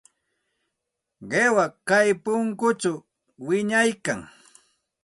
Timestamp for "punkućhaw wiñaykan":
2.23-4.21